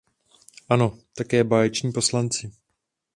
Ano, 0.69 0.97
také 1.13 1.43
báječní 1.43 1.91
poslanci. 1.91 2.51